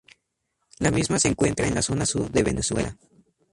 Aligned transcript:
La 0.79 0.89
misma 0.89 1.19
se 1.19 1.27
encuentra 1.27 1.67
en 1.67 1.75
la 1.75 1.83
zona 1.83 2.07
sur 2.07 2.31
de 2.31 2.41
Venezuela. 2.41 2.97